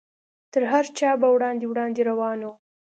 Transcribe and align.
تر 0.53 0.63
هر 0.71 0.85
چا 0.97 1.09
به 1.21 1.27
وړاندې 1.35 1.65
وړاندې 1.67 2.01
روان 2.09 2.39
و. 2.43 2.49